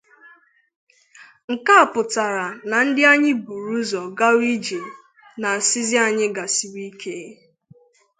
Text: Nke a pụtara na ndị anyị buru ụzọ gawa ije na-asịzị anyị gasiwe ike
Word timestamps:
Nke 1.51 1.71
a 1.83 1.85
pụtara 1.93 2.47
na 2.69 2.77
ndị 2.87 3.01
anyị 3.11 3.31
buru 3.45 3.73
ụzọ 3.81 4.01
gawa 4.17 4.43
ije 4.55 4.79
na-asịzị 5.39 5.97
anyị 6.07 6.25
gasiwe 6.35 6.81
ike 6.89 7.13